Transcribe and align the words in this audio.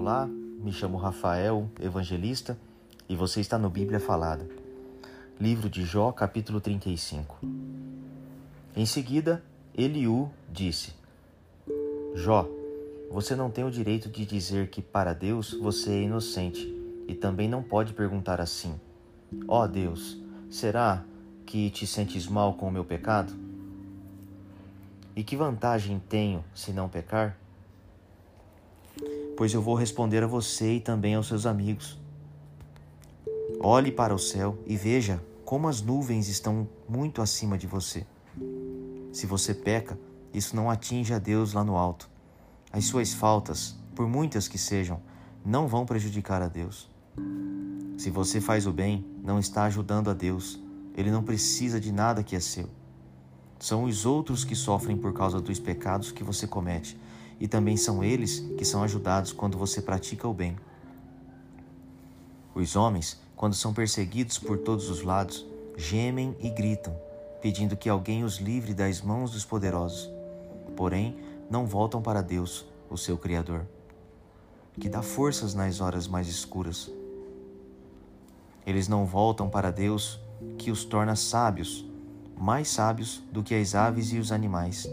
Olá, 0.00 0.28
me 0.28 0.72
chamo 0.72 0.96
Rafael, 0.96 1.68
evangelista, 1.80 2.56
e 3.08 3.16
você 3.16 3.40
está 3.40 3.58
no 3.58 3.68
Bíblia 3.68 3.98
Falada. 3.98 4.48
Livro 5.40 5.68
de 5.68 5.84
Jó, 5.84 6.12
capítulo 6.12 6.60
35. 6.60 7.36
Em 8.76 8.86
seguida, 8.86 9.42
Eliú 9.76 10.30
disse: 10.52 10.94
Jó, 12.14 12.48
você 13.10 13.34
não 13.34 13.50
tem 13.50 13.64
o 13.64 13.72
direito 13.72 14.08
de 14.08 14.24
dizer 14.24 14.70
que 14.70 14.80
para 14.80 15.12
Deus 15.12 15.52
você 15.54 15.90
é 15.90 16.02
inocente, 16.02 16.72
e 17.08 17.14
também 17.16 17.48
não 17.48 17.60
pode 17.60 17.92
perguntar 17.92 18.40
assim: 18.40 18.78
Ó 19.48 19.64
oh 19.64 19.66
Deus, 19.66 20.16
será 20.48 21.02
que 21.44 21.70
te 21.70 21.88
sentes 21.88 22.28
mal 22.28 22.54
com 22.54 22.68
o 22.68 22.72
meu 22.72 22.84
pecado? 22.84 23.32
E 25.16 25.24
que 25.24 25.34
vantagem 25.34 26.00
tenho 26.08 26.44
se 26.54 26.72
não 26.72 26.88
pecar? 26.88 27.36
Pois 29.36 29.52
eu 29.52 29.62
vou 29.62 29.74
responder 29.74 30.22
a 30.22 30.26
você 30.26 30.74
e 30.74 30.80
também 30.80 31.14
aos 31.14 31.28
seus 31.28 31.46
amigos. 31.46 31.98
Olhe 33.60 33.90
para 33.90 34.14
o 34.14 34.18
céu 34.18 34.58
e 34.66 34.76
veja 34.76 35.22
como 35.44 35.68
as 35.68 35.80
nuvens 35.80 36.28
estão 36.28 36.68
muito 36.88 37.22
acima 37.22 37.56
de 37.56 37.66
você. 37.66 38.06
Se 39.12 39.26
você 39.26 39.54
peca, 39.54 39.98
isso 40.32 40.54
não 40.54 40.70
atinge 40.70 41.14
a 41.14 41.18
Deus 41.18 41.52
lá 41.52 41.64
no 41.64 41.76
alto. 41.76 42.08
As 42.70 42.84
suas 42.84 43.12
faltas, 43.14 43.74
por 43.94 44.06
muitas 44.06 44.46
que 44.46 44.58
sejam, 44.58 45.00
não 45.44 45.66
vão 45.66 45.86
prejudicar 45.86 46.42
a 46.42 46.48
Deus. 46.48 46.88
Se 47.96 48.10
você 48.10 48.40
faz 48.40 48.66
o 48.66 48.72
bem, 48.72 49.04
não 49.24 49.38
está 49.38 49.64
ajudando 49.64 50.10
a 50.10 50.14
Deus. 50.14 50.60
Ele 50.96 51.10
não 51.10 51.22
precisa 51.22 51.80
de 51.80 51.90
nada 51.90 52.22
que 52.22 52.36
é 52.36 52.40
seu. 52.40 52.68
São 53.58 53.84
os 53.84 54.06
outros 54.06 54.44
que 54.44 54.54
sofrem 54.54 54.96
por 54.96 55.12
causa 55.12 55.40
dos 55.40 55.58
pecados 55.58 56.12
que 56.12 56.22
você 56.22 56.46
comete, 56.46 56.96
e 57.40 57.46
também 57.46 57.76
são 57.76 58.02
eles 58.02 58.40
que 58.56 58.64
são 58.64 58.82
ajudados 58.82 59.32
quando 59.32 59.56
você 59.56 59.80
pratica 59.80 60.26
o 60.26 60.34
bem. 60.34 60.56
Os 62.54 62.74
homens, 62.74 63.20
quando 63.36 63.54
são 63.54 63.72
perseguidos 63.72 64.38
por 64.38 64.58
todos 64.58 64.90
os 64.90 65.02
lados, 65.02 65.46
gemem 65.76 66.36
e 66.40 66.50
gritam, 66.50 66.96
pedindo 67.40 67.76
que 67.76 67.88
alguém 67.88 68.24
os 68.24 68.38
livre 68.38 68.74
das 68.74 69.00
mãos 69.00 69.30
dos 69.30 69.44
poderosos. 69.44 70.10
Porém, 70.76 71.16
não 71.48 71.66
voltam 71.66 72.02
para 72.02 72.20
Deus, 72.20 72.66
o 72.90 72.96
seu 72.96 73.16
Criador, 73.16 73.64
que 74.78 74.88
dá 74.88 75.02
forças 75.02 75.54
nas 75.54 75.80
horas 75.80 76.08
mais 76.08 76.28
escuras. 76.28 76.90
Eles 78.66 78.88
não 78.88 79.06
voltam 79.06 79.48
para 79.48 79.70
Deus, 79.70 80.20
que 80.56 80.70
os 80.70 80.84
torna 80.84 81.16
sábios, 81.16 81.84
mais 82.36 82.68
sábios 82.68 83.22
do 83.32 83.42
que 83.42 83.54
as 83.54 83.74
aves 83.74 84.12
e 84.12 84.18
os 84.18 84.30
animais. 84.30 84.88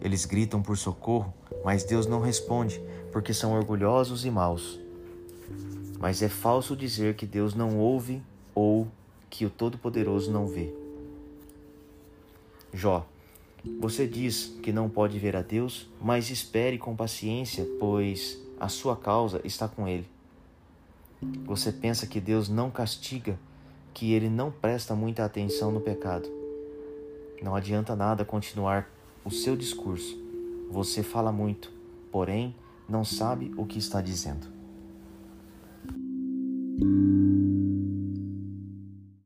Eles 0.00 0.24
gritam 0.24 0.62
por 0.62 0.76
socorro, 0.76 1.32
mas 1.64 1.84
Deus 1.84 2.06
não 2.06 2.20
responde, 2.20 2.80
porque 3.12 3.34
são 3.34 3.52
orgulhosos 3.52 4.24
e 4.24 4.30
maus. 4.30 4.78
Mas 5.98 6.22
é 6.22 6.28
falso 6.28 6.76
dizer 6.76 7.14
que 7.14 7.26
Deus 7.26 7.54
não 7.54 7.78
ouve 7.78 8.22
ou 8.54 8.86
que 9.28 9.44
o 9.44 9.50
Todo-Poderoso 9.50 10.30
não 10.30 10.46
vê. 10.46 10.72
Jó, 12.72 13.06
você 13.80 14.06
diz 14.06 14.56
que 14.62 14.72
não 14.72 14.88
pode 14.88 15.18
ver 15.18 15.34
a 15.34 15.42
Deus, 15.42 15.88
mas 16.00 16.30
espere 16.30 16.78
com 16.78 16.94
paciência, 16.94 17.66
pois 17.80 18.38
a 18.60 18.68
sua 18.68 18.96
causa 18.96 19.40
está 19.44 19.66
com 19.66 19.88
Ele. 19.88 20.06
Você 21.44 21.72
pensa 21.72 22.06
que 22.06 22.20
Deus 22.20 22.48
não 22.48 22.70
castiga 22.70 23.38
que 23.92 24.12
ele 24.12 24.28
não 24.28 24.52
presta 24.52 24.94
muita 24.94 25.24
atenção 25.24 25.72
no 25.72 25.80
pecado. 25.80 26.28
Não 27.42 27.56
adianta 27.56 27.96
nada 27.96 28.24
continuar 28.24 28.88
o 29.28 29.30
seu 29.30 29.54
discurso. 29.54 30.18
Você 30.70 31.02
fala 31.02 31.30
muito, 31.30 31.70
porém 32.10 32.54
não 32.88 33.04
sabe 33.04 33.52
o 33.58 33.66
que 33.66 33.78
está 33.78 34.00
dizendo. 34.00 34.57